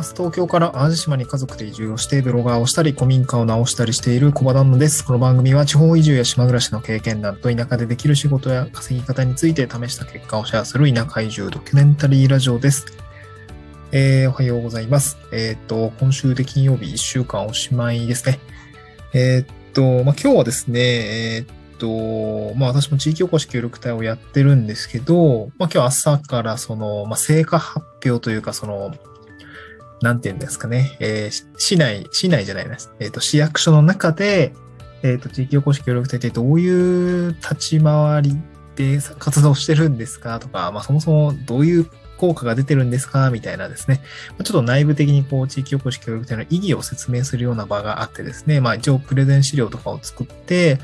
[0.00, 0.14] ます。
[0.14, 5.04] 東京から淡路島に家族で移住をしてブロガーをしたり、古民家を直したりしている小場旦那です。
[5.04, 12.86] この番組は地方移住や島暮らしの経験談と田舎でできる仕事や稼ぎ方について試した結果をシェアする田舎移住ドキュメンタリーラジオです。
[13.92, 15.18] えー、おはようございます。
[15.32, 18.38] えっ、と、今週で金曜日1週間おしまいですね。
[19.12, 28.94] えっ、と、まあ、今日はですね、えっと、まあ私も地域おこし協力隊をやってるんですけど、まあ今日朝からその、まあ成果発表というかその、
[30.02, 32.92] なんて言うんですかね、えー、市内、市内じゃないです。
[33.00, 34.52] えっ、ー、と、市役所の中で、
[35.02, 38.36] えっ、ー、と、地域おこし協力隊ってどういう立ち回り
[38.76, 41.86] で活動してるんですかとか、まあそもそもどういう
[42.16, 44.00] 効果が出てるんですかみたいなですね。
[44.42, 50.78] ちょっと内部的にこう、地域おこし協力隊の意義を説明するような場があってですね、まあ一応プレゼン資料とかを作って、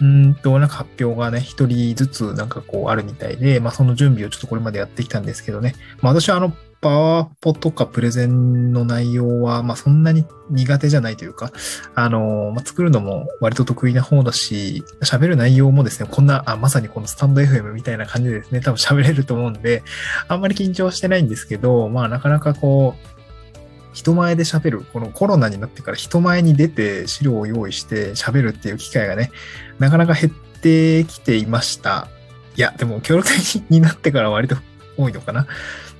[0.00, 5.74] うんと、なんか発表がね、一人ずつなんかこうあるみたいで、まあその準備をちょっとこれまでやってきたんですけどね。
[6.00, 6.52] まあ私はあの、
[6.84, 11.50] パワーポとかプレゼンの内容は、まあそんなに苦手じゃないというか、
[11.94, 19.82] あの、まあ、作るのも割と得意な方だし、喋る内容もですね、こんな、あ、まさにこのスタンド FM みたいな感じでですね、多分喋れると思うんで、
[20.28, 29.30] あんまり緊張してないんですけど、まあなかなかこう、人前で喋る、このコロナになってから人前に出て資料を用意して喋るっていう機会がね、
[29.78, 32.08] なかなか減ってきていました。
[32.56, 34.56] いや、でも協力的になってから割と
[34.98, 35.46] 多いのかな。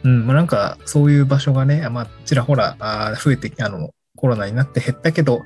[0.04, 5.44] うん、まあ、なんかそういう場所がね、まあ、ちらほらあ増えて、あの、コロナになって減ったけど、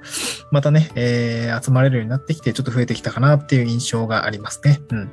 [0.50, 4.80] またね、えー、集まれるようになってきて、ちょっと増えてきたかなっていう印象がありますね。
[4.90, 5.04] うん。
[5.04, 5.10] ま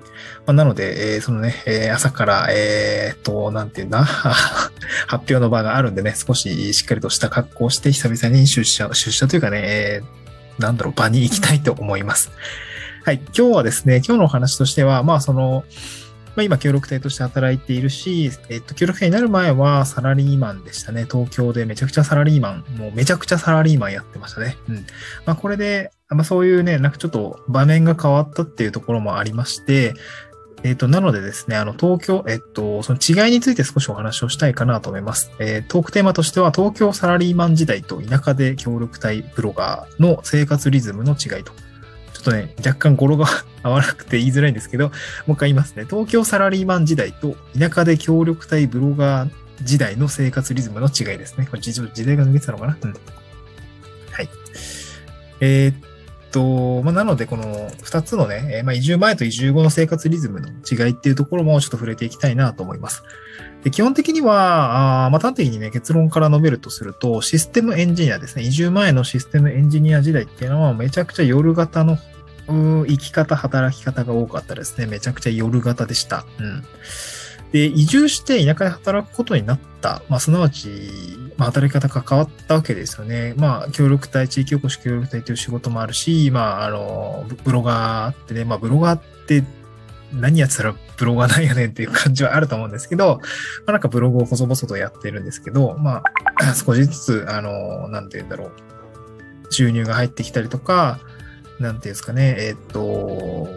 [0.47, 4.73] あ、なので、えー、そのね、えー、朝から、えー、っと、なんていうんだ、 発
[5.11, 12.31] 表の場があるんでね、少ししっかりとした格好をして、久々に出社、出社というかね、えー、なんだろう、場に行きたいと思います。
[13.05, 13.21] はい。
[13.35, 15.63] 今日はですね、今日のお話としては、まあ、その、
[16.35, 21.05] まあ、今、協力隊として働いているし、えっと、協力隊になる前はサラリーマンでしたね。
[21.09, 24.57] 東京でめちゃくちゃサラリーマン、もうめちゃくちゃサラリーマンやってましたね。
[24.67, 24.75] うん。
[25.25, 29.93] まあ、これで、まあ、そういうね、なんかちょっと場面が変わったっていうところもありまして、
[30.63, 35.31] えっ、と、なのでですね、あの、東京、えっと、その違いについて少しお話をしたいかなと思います。
[35.39, 41.53] えー、トークテーマとしては、東京サラリーマン時代と田舎で協力隊ブロガーの生活リズムの違いと
[42.25, 43.27] とね、若干語呂が
[43.63, 44.91] 合わなくて言いづらいんですけど、も
[45.29, 45.85] う一回言いますね。
[45.89, 49.29] 東京サラリーマン時代と田舎で協力隊ブロガー
[49.61, 51.47] 時代の生活リズムの違いですね。
[51.49, 52.77] これ時代が抜けてたのかな？
[52.81, 52.93] うん。
[54.11, 54.29] はい。
[55.39, 55.75] えー、っ
[56.31, 63.03] と、まあ、なので、この二つのね、まあ、移住前と移住後の生活リズムの違いっていうところもちょっと触れていきたいなと思います。
[63.65, 68.43] で基本的には、あまあ、端的にね、結論から述べるとすると、システムエンジニアですね。
[68.43, 71.97] 移住前のシステムエンジニア時代っていうのは、めちゃくちゃ夜型の
[72.47, 74.85] 生き方、働き方が多かったですね。
[74.85, 76.27] めちゃくちゃ夜型でした。
[76.39, 76.63] うん。
[77.53, 80.03] で、移住して田舎で働くことになった。
[80.09, 80.69] まあ、すなわち、
[81.35, 83.33] まあ、働き方が変わったわけですよね。
[83.35, 89.43] まあ、協力隊、地域おこし協力隊という仕事もあるし、まあ、あの、ブロガーってね、まあ、ブロガーって
[90.13, 93.23] 何やってたらブロガーなんやねっていう感じはあると思うんですけど、ま
[93.67, 96.03] あ、なんかブログを細々とやってるんですけど、ま
[96.41, 98.51] あ、 少しずつ、あの、なんて言うんだろう、
[99.51, 100.99] 収入が入ってきたりとか、
[101.59, 103.47] なんていうんですかね、えっ、と、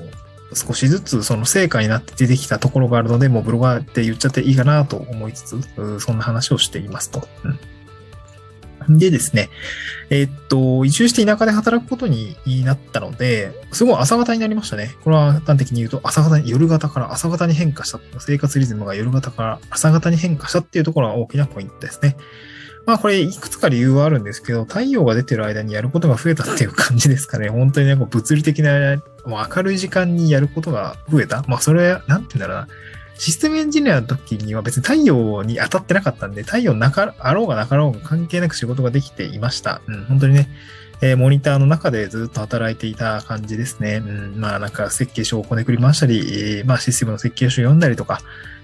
[0.55, 7.29] 少しずつその成果になって出てきたところがあるので、もうブロガーって言っちゃっていいかなと思いつつ、そんな話をしていますと。
[7.45, 7.61] うん、
[8.89, 9.51] でですね、
[10.11, 14.95] えっと、移住して田舎で働くことになったので、すごい朝方になりましたね。
[15.05, 18.01] これは端的に言うと、朝方に、夜型から朝方に変化した。
[18.19, 22.17] 生活リズムが夜型から朝型に変化したっていうところが大きなポイントですね。
[22.87, 27.51] まあこれいくつか理由はあるんですけど、太陽が出てる間にやることが増えたっていう感じですかね。
[27.51, 28.97] 本当にね、こう物理的な、
[29.27, 31.45] もう明るい時間にやることが増えた。
[31.49, 32.69] まあそれ、なんて言うんだろうな。
[33.19, 39.83] システムエンジニアの時には別に太陽に当たってなかったんで、太陽なか、あろうがなかろうが関係なく仕事ができていました。
[39.87, 40.49] うん、本当にね、
[41.01, 43.97] えー、モニターの中でずっと働いていた感じですね。
[43.97, 48.21] うん、まあなんか設計書をこねくり回したり、えー、まあシステムの設計書を読んだりとか、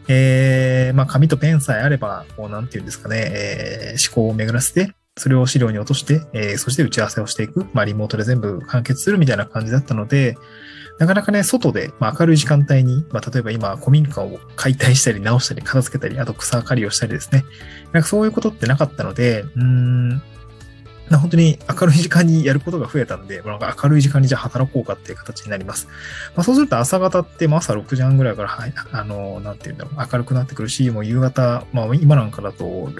[0.08, 7.66] えー、まあ、紙とペンさえあれば、こう、なんていうんですかね、えー、思考を巡らせて、それを資料に落として、えー、そして打ち合わせをしていく。
[7.72, 10.36] まあ、リモートで全部完結するみたいな感じだったので、
[10.98, 17.44] なかなかね、外で、まあ、明るい時間帯に、まあ、例えば今、古民家を解体したり直したり片付けたり、あと草刈りをしたりですね。
[17.92, 19.62] なんかそういうことってなかったので、うー
[21.10, 25.86] 本当に明るい時間にやることが増えたんで、なんか明るい時間にじゃあ働こうかっていう形になります。
[26.34, 32.90] まあ、そうすると朝方って、朝6時半ぐらいから、はい、あの、なんていうんだろう、明るくなってくるし、もう夕方、まあ今なんかだと、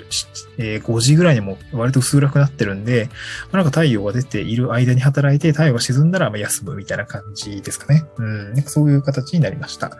[0.59, 3.09] えー、5時ぐらいにも割と薄暗くなってるんで、
[3.51, 8.05] まあ、なんか太陽が出ている間に働いて、太陽が沈んだらまあ休むみたいな感じですかね。
[8.19, 9.97] うん、そういう形になりました。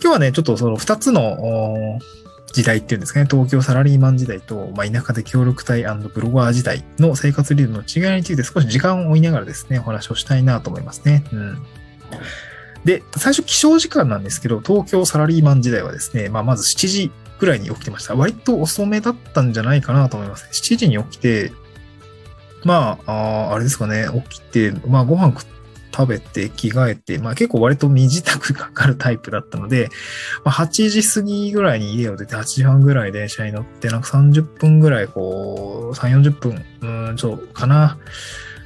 [0.00, 1.98] 今日はね、ちょっとその2つの、
[2.52, 11.24] 時代っていうんですかね、東京サラリーマン時代と、まあ、田舎で協力隊ブロガー時代の生活リズムの違いについて少し時間を追いながらですね、お話をしたいなと思いますね。
[11.32, 11.58] うん。
[12.84, 18.14] で、最初起床時間なんですけど、東京サラリーマン時代はですね、まあ、まず7時ぐらいに起きてました。
[18.14, 20.48] 割と遅めだったんじゃないかなと思います。
[20.52, 21.52] 7時に起きて、
[22.64, 25.57] まあ、ああれですかね、起きて、まあ、ご飯食って、
[25.98, 29.88] 食べて着替えて、まあ結構割と身支度かかるタイプだったので、
[30.44, 37.98] まあ、8時過ぎぐらいに家を出て8時半ぐらい電車に乗って、なんか30分ぐらいこう、3、40分、うん、そう、かな。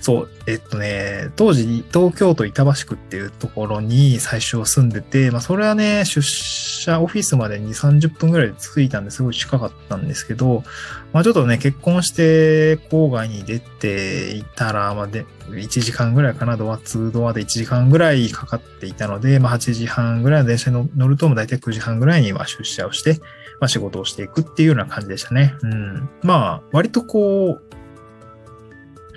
[0.03, 10.65] そう、えっとね、当時、東京都板橋区っていうところに最初住んでて、まあそれはね、出社オフィスまで2、30分ぐらいで着いたんですごい近かったんですけど、
[11.13, 23.21] まあちょっとね、結婚して郊外に出ていたら、まあで、1時間ぐらいかな、ドア2ドアで1時間ぐらいかかっていたので、まあ8時半ぐらいの電車に乗ると、大体9時半ぐらいには出社をして、
[23.61, 25.55] まあ仕事をしていくっていうような感じでしたね。
[25.63, 26.11] うん。
[26.25, 27.82] まあ、割とこう、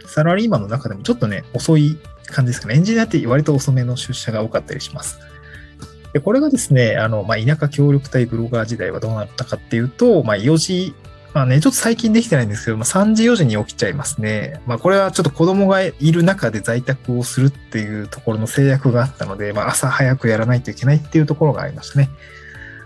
[0.07, 1.97] サラリーマンの中でもちょっとね、遅い
[2.27, 2.75] 感じですかね。
[2.75, 5.19] エンジニアって割と遅めの出社が多かったりします。
[6.13, 10.95] で、これがですね、あの、まあ、田舎協力隊ブロガー時代はどうなったかっていうと、まあ、4時、
[11.33, 14.61] まあね、ちょっと最近できてないんですけど、まあ、3時4時に起きちゃいますね。
[14.65, 22.09] まあ、これはちょっと子供がいる中で在宅をするっていうところの制約があったので、まあ、朝早くやらないといけないっていうところがありましたね。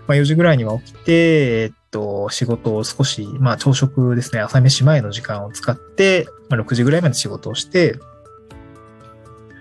[0.08, 7.98] まあ、4時ぐらいには起きて、えっと、仕事を少し、まあ、朝食ですね、朝飯前の時間を使って、まあ、6時ぐらいまで仕事をして、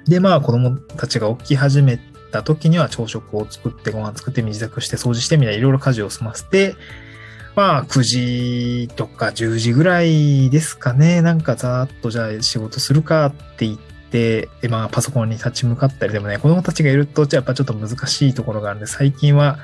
[0.08, 2.00] で、まあ、子供たちが起き始め
[2.32, 6.76] た時には朝食を作って、ご飯作って、身支度して、掃除してみたいないろいろ家事を済ませて、
[7.56, 11.22] まあ、9時とか10時ぐらいですかね。
[11.22, 19.60] なんかざーっとじゃあ仕事するかって言って、まあ、パソコンに立ち向かったりでもね、子供たちがいると、じゃあやっぱちょっと難しいところがあるんで、最近は、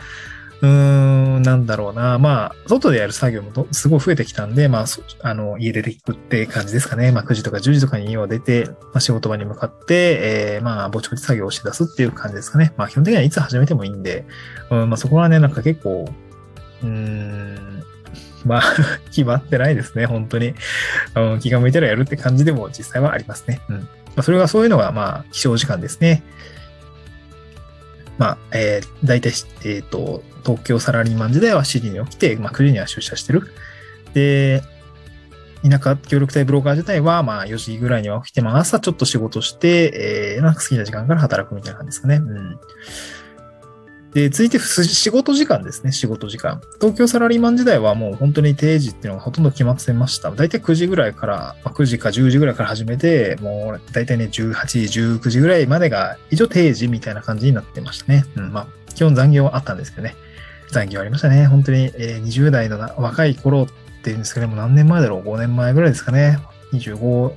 [0.61, 2.17] うーん、なんだろうな。
[2.17, 4.85] まあ、外でやる作業もすごい増えてきたんで、まあ、
[5.21, 7.11] あの、家出ていくって感じですかね。
[7.11, 12.73] まあ、9時とか10時とかに家を出て、まあ、仕事場に向かって、えー、まあ、ぼちぼち作業をして出すっていう感じですかね。
[12.77, 14.25] まあ、基本的にはいつ始めてもいいんで、
[14.71, 16.05] うん、まあ、そこはね、なんか結構、
[16.83, 17.83] うーん、
[18.45, 18.61] まあ、
[19.11, 20.53] 決まってないですね、本当に。
[21.15, 23.59] うん、気が向いたらやるって感じでも実際はありますね。
[23.69, 23.75] うん。
[23.77, 23.87] ま
[24.17, 26.23] あ、それがそういうのが、まあ、起床時間ですね。
[28.17, 33.43] まあ、えー、大体、えっ、ー、と、東京サラリーマン時代は7時に起きて、まあ、9時には出社してる。
[34.13, 34.61] で、
[35.67, 42.15] 田舎協力隊ブローカー時代は、まあ、4時ぐらいには起きて、まあ、朝ちょっと仕事して、えー、なんか好きな時間から働くみたいな感じですかね。
[42.17, 42.59] うん。
[44.15, 46.61] で、続いて仕事時間ですね、仕事時間。
[46.79, 50.31] 東京サラリーマン時代はもう本当に定時っていうのがほとんど決まってました。
[50.31, 58.23] だいたい9時ぐらいから、まあ、9時か10時ぐらいから始めて、もうだいたいね、18時、19時ぐらいまでが一応定時みたいな感じになってましたね。
[58.37, 60.15] うん、まあ、基本残業はあったんですけどね。
[60.71, 61.45] 残業ありましたね。
[61.47, 63.67] 本当に、えー、20代の若い頃っ
[64.01, 66.39] ていうんですかね、も何年前だろう ?5 年前ぐらいですかね。
[66.71, 67.33] 25、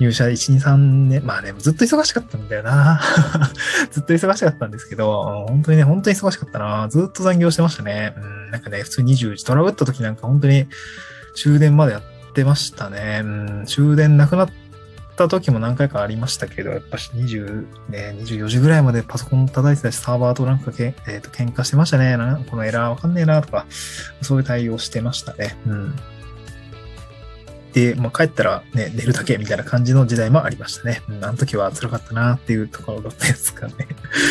[0.00, 0.76] 入社1、2、3
[1.08, 3.00] 年、まあね、ずっと忙しかったんだよな。
[3.92, 6.88] ずっと忙しかったんですけど、本当にね、本当に忙しかったな。
[6.88, 8.14] ずっと残業してましたね。
[8.16, 10.66] うん、なんかね、普通に20時トラブった時なんか本当に
[11.34, 13.22] 終電までやってましたね。
[13.24, 14.50] うん、終電なくなっ
[15.16, 22.16] た時も何回かありましたけど、やっぱし20、ね、24時ぐらいまでパソコン叩いてたし、サーバーとなんかけ、え、ー、と、喧嘩してましたね。
[22.50, 23.66] このエラーわかんねえなとか、
[24.22, 25.56] そういう対応してましたね。
[25.66, 25.94] うん。
[27.74, 31.02] で、まあ、帰ったらね、寝るだけみたいな感じの時代もありましたね。
[31.08, 33.74] うん、あの時は辛かったなっていうところだったですかね。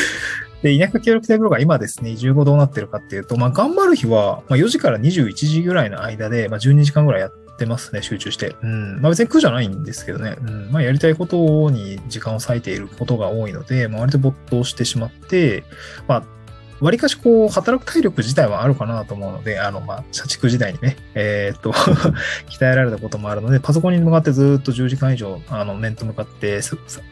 [0.63, 8.55] で、田舎協力隊ブロガー今ですね、15どうなってるかっていうと、まあ、頑張る日は、まあ、4時から21時ぐらいの間で、まあ、12時間ぐらいやってますね、集中して。
[8.63, 9.01] うん。
[9.01, 10.37] まあ、別に苦じゃないんですけどね。
[10.41, 10.71] うん。
[10.71, 15.65] まあ、やりたいことに時間を割いていることが多いので、まあ、割と没頭してしまって、
[16.07, 16.23] まあ、
[16.83, 21.71] わりかしこう、働く体力自体はあるかなと思うので、あの、まあ、社畜時代にね、えー、っと
[22.51, 26.59] 鍛えられたこともあるので、パソコンに向かってずっと10時間以上、あの、面と向かって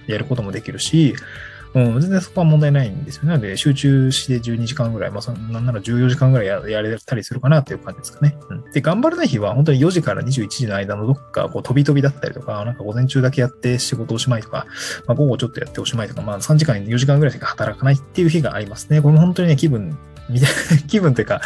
[0.08, 1.16] やることもできるし、
[1.74, 3.30] うん、全然そこは問題ないんですよね。
[3.30, 8.38] なので、集中して12時間ぐらい、まあ、なんなら14時間ぐらいややれたりするかなっていう感じですかね。
[8.50, 14.66] うん、で、頑張らない日は、本当に4時から21時の間のどっか、こう、飛び飛びだったりとか、なんか午前中だけやって仕事おしまいとか、
[15.08, 19.01] まあ、午後ちょっとやっておしまいとか、まあ、3時間、4時間ぐらいしか働かないっていう日がありますね。
[19.01, 19.98] これも本当にね、気分
[20.32, 21.42] みたいな 気分というか、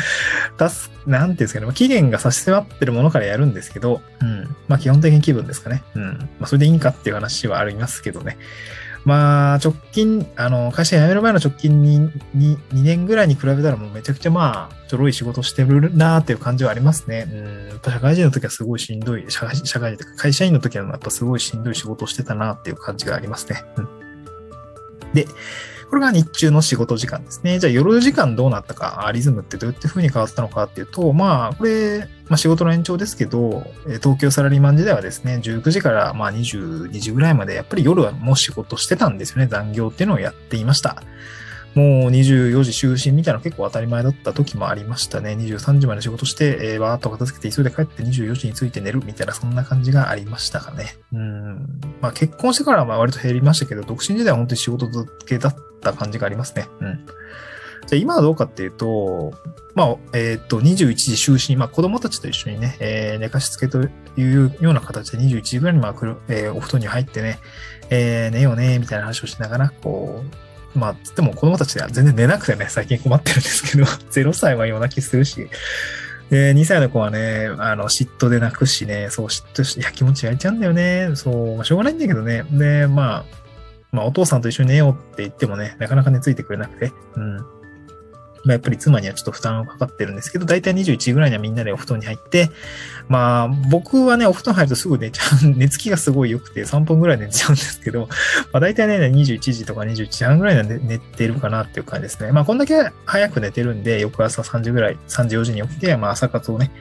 [0.58, 4.55] 出す、なんていうんですかね、期限が差し迫ってるものからやるんですけど、うん。
[4.67, 5.84] まあ基本的に気分ですかね。
[5.96, 6.03] うん。
[6.39, 8.38] まあそれでいいんかっていう話はありますけどね。
[9.05, 17.27] まあ、直近、あの、会社辞める前の直近に 2, 2年ぐらいに比べたらもうめちゃくちゃまあ、ちょろい仕事してるなーっていう感じはありますね。
[17.31, 17.67] うん。
[17.69, 23.63] やっぱ社会人の時はすごいしんどい、社会社会人とか会社員の時はやっぱすごいしんどい仕事をしてたなっていう感じがありますね。
[23.77, 23.88] うん。
[25.13, 25.27] で、
[25.89, 27.59] これが日中の仕事時間ですね。
[27.59, 33.67] じゃあ夜時間どうなったか、リズムってどういった風に変わったのかっていうと、まあ、これ、まあ仕事の延長ですけど、
[34.01, 39.48] 東京サラリーマン時代はですね、19時からまあ22時ぐらいまで、やっぱり夜はもう仕事してたんですよね。
[39.48, 41.03] 残業っていうのをやっていました。
[41.75, 45.34] もう24時就寝みたいなの結構当たり前だった時もありましたね。
[45.34, 50.96] 23時まで仕事して、えー、バーっと片付けて急いで帰って24時に着いて寝るみたいなそんな感じがありましたかね。
[51.12, 51.82] うん。
[52.00, 56.65] まあ結婚してからは割と減りましたけど、独身時代は本当に仕事続けだった感じがありますね。
[56.79, 57.05] うん。
[57.88, 59.34] じゃあ今はどうかっていうと、
[59.75, 63.89] まあ、えっ、ー、と、21時就寝、まあ子供たちと一緒にね、えー、寝かしつけとい
[64.24, 67.39] うような形で21時ぐらいにまあ来る、えー、お布団に入ってね、
[67.89, 70.24] えー、寝ようね、みたいな話をしながら、こ
[70.75, 75.50] う、まあ、つっても子供たちは全然寝なくてね、最近困ってるんですけど、 0歳は夜泣きするし、
[76.30, 81.12] で、2歳の子はね、あの、嫉妬で泣くしね、そう、嫉妬し、いや、気持ち焼いちゃうんだよね。
[81.15, 82.44] そう、まあ、しょうがないんだけどね。
[82.51, 83.25] で、まあ、
[83.92, 87.46] まあ、お父さんと一緒に寝ようって言ってもね、なかなか寝ついてくれなくて、うん。
[88.45, 92.51] まあ、やっぱり妻にはちょっと負担がかかってるんですけど、だいたい21ぐらいにはみんなでお布団に入って、
[93.09, 98.07] まあ、僕はね、お布団入るとすぐ寝ちゃう、 寝つきがすごい良くて3分ぐらい寝ちゃうんですけど、
[98.53, 102.31] まあ、だいたいね、21時とか21時半ぐらいで寝てるかなっていう感じですね。
[102.31, 106.71] まあ、こんだけ早く寝てるんで、翌朝3時ぐらい、3時4時に起きて、まあ、朝活をね、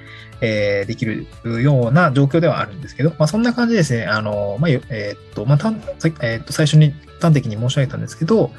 [0.41, 1.27] えー、できる
[1.63, 4.05] ような状況ではあるんですけど、まあ、そんな感じですね。
[4.05, 8.51] あの、まあ、えー、っと、まあ、たえー、っと、最初に端的に申し上げたんですけど、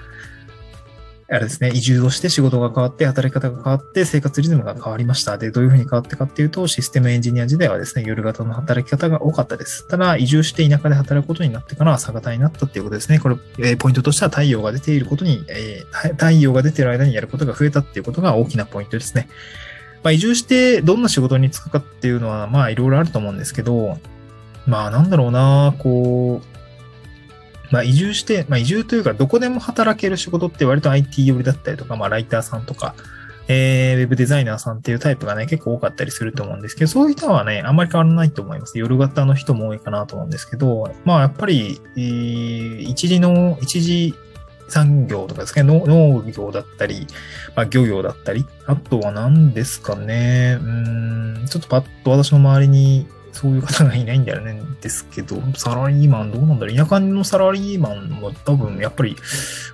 [1.28, 5.40] あれですね、移住をして仕事が変わって、働き方が変わって、生活リズムが変わりました。
[5.40, 9.88] で、どういうふうに変わってかっていうと、システムエンジニア時代はですね、夜型の働き方が多かったです。
[9.88, 13.18] ただ、移住して田舎で働くことになってから朝型になったっていうことですね。
[13.18, 19.28] これ、えー、ポイントとしては太陽が出ていることに、えー、太陽が出ている間にやることが増えたっていうことが大きなポイントですね。
[20.04, 23.98] まあ、移住してどんな仕事に就くかっていうのは、まあ、いろいろあると思うんですけど、
[24.68, 26.55] まあ、なんだろうな、こう、
[27.72, 32.96] まあ、移住して、まあ、移住というか、どこでも働ける仕事って割と IT 寄りだったりとか、まあ、ライターさんとか、
[33.48, 38.80] えー、ウェブデザイナーさんっていうタイプがね、結構多かったりすると思うんですけど、そういう人はね、あんまり変わらないと思います。
[38.80, 44.16] 夜型の人も多いかなと思うんですけど、まあ、やっぱり、えー、一時の、一時
[44.68, 47.08] 産業とかですね、農業だったり、
[47.56, 59.18] まあ、漁業だったり、あとは何ですかね、うん、ちょっとパッと私の周りにそういう方がいないんだよね、ですけど、サラリーマンどうなんだろう田舎のサラリーマンは多分やっぱり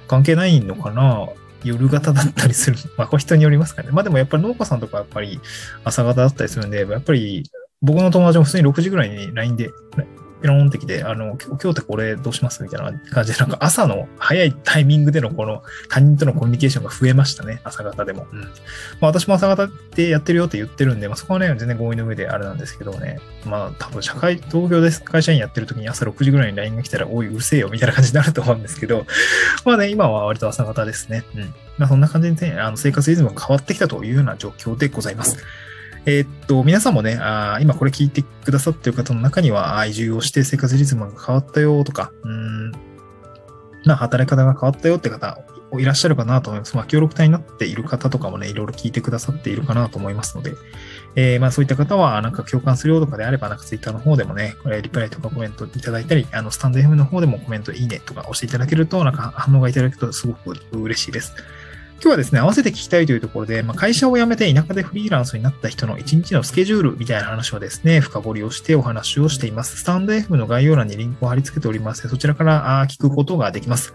[0.08, 1.30] 関係ないのかな
[1.64, 2.78] 夜型だったりする。
[2.98, 3.90] まあ、これ人によりますかね。
[3.92, 5.40] まあでもやっぱり農家さんとかやっぱり
[5.84, 7.44] 朝型だったりするんで、やっぱり
[7.84, 9.70] 僕の友達も普通に6時ぐらいに LINE で、
[10.42, 12.64] ピローンってきて、あの、今日ってこれどうします？
[12.64, 17.62] みたいな感じで、なんか朝の早いタイミングでのこの他人とのコミュニケーションが増えましたね。
[17.64, 18.28] 朝方でも。
[18.32, 18.40] うん。
[18.42, 23.20] まあ私も朝方ってやってるよって言ってるんで、まあそこはね、全然合意の上であれなんですけどね。
[23.46, 29.06] まあ多分社会、東京で会社員やってる時に朝6時ぐらいに LINE が来たら、おい、うるせえよみたいな感じになると思うんですけど、
[29.66, 31.24] まあね、今は割と朝方ですね。
[31.36, 31.54] うん。
[31.78, 35.38] まあそんな感じでね、あの生活リズムが変わってきたというような状況でございます。
[36.06, 42.72] えー、っと、皆さんもね、あ今これ聞いてくださっている方の中には、移住をして生活リズムが変わったよとか、うん、
[43.86, 45.40] まあ、働き方が変わったよって方
[45.80, 46.76] いらっしゃるかなと思います。
[46.76, 50.54] まあ、協力隊になっている方とかもね、いろいろ聞いてくださっているかなと思いますので、
[51.16, 61.36] えー、まあ、そういった方は、なんか共感するよとかであれば、なんかツイッターの方でもね、これリプライとかコメントいただいたり、あの、スタンド FM の方でもコメントいいねとか押していただけると、なんか反応がいただくとすごく嬉しいです。
[62.04, 69.78] 今日はですね、合わせて聞きたいというところで、まあ、会社を辞めて田舎でフリーランスになった人の一日のスケジュールみたいな話をですね、深掘りをしてお話をしています。
[69.78, 73.94] スタンド F の概要欄にリンクを貼り付けておりますそちらから聞くことができます。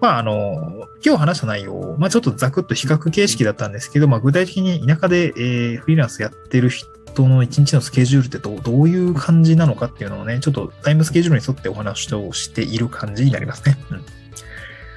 [0.00, 13.78] まあ、あの、今日話した内容、まあ、ちょっとざくっと比較形式だったんですけど、まあ、具体的に田舎で、えー、フリーランスやってる人の一日のスケジュールってどうどういう感じなのかっていうのをね、ちょっとタイムスケジュールに沿ってお話をしている感じになりますね。
[13.92, 14.23] うん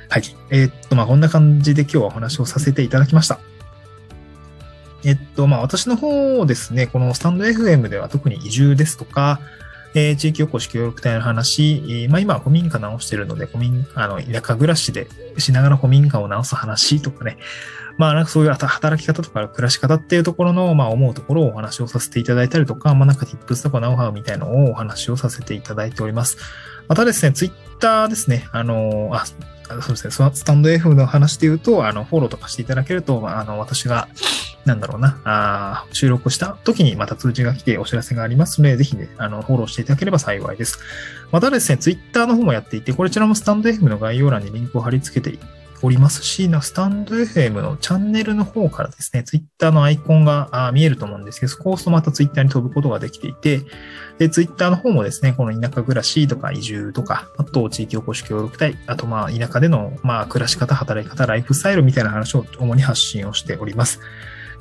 [0.09, 0.23] はい。
[0.49, 3.39] えー、っと、まあ、こんな感じで今日はお話をさせていただきました。
[5.03, 9.39] えっと、まあ、私の方ですね、このスタンド FM では特に移住ですとか、
[9.93, 17.37] えー、地域おこし協力隊の話、まあ、今は古民家直してるので、古民、あの、田舎暮らしでしながら古民家を直す話とかね、
[17.97, 26.37] まあ、なんかそういう働き方とか暮らし方っていうところの、まあ、思うところをお話をさせていただいたりとか、まあ、なんか tips とかノウハウみたいのをお話をさせていただいております。
[26.87, 29.25] またですね、ツイッターですね、あの、あ、
[29.67, 34.07] そうですね、スタンド F の話で言うと、あの、フォローとかしていただけると、あの、私が、
[34.65, 40.79] なんだろうな、あ収録した時にまた通知が来てお知らせがありますので、ぜひね、あの、フォローしていただければ幸いです。
[41.31, 45.37] またですね、Twitter の方もやっていて、こちらもスタンド F の概要欄にリンクを貼り付けて
[45.81, 53.61] おりますし、スタンド FM のチャンネルの方からですね、ツイッターのアイコンが見えると思うんですけど、そこを押すとまたツイッターに飛ぶことができていて、
[54.17, 63.99] で、ツイッターの方もですね、この田舎暮らしとか移住とか、あと地域おこし協力隊、あとまあ田舎でのまあ暮らし方、働き方、ライフスタイルみたいな話を主に発信をしております。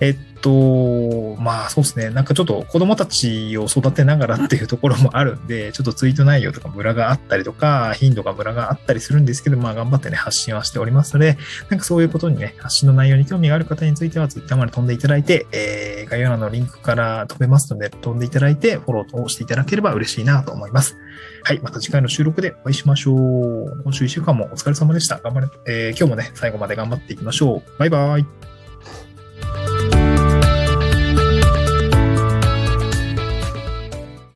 [0.00, 2.11] えっと、まあそうですね。
[2.11, 11.38] なんかちょっと子供たちを育てながらっていうところもあるんで、 ちょっとツイート内容とかムラがあったりとか、頻度がムラがあったりするんですけど、まあ頑張ってね、発信はしておりますので、
[11.71, 20.97] なんかそういうことにね、発信の内容に興味がある方については、ツイッターまで飛んでいただいて、えー、概要欄のリンクから飛べますので、飛んでいただいて、フォローをしていただければ嬉しいなと思います。
[21.43, 23.83] はい、また次回の収録でお会いしましょう。
[23.85, 25.19] 今週1週間もお疲れ様でした。
[25.19, 27.79] 頑張れ、えー、今日もね、最後まで頑張っていきましょう。
[27.79, 28.56] バイバイ。